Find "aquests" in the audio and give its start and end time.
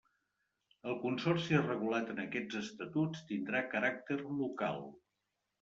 2.25-2.57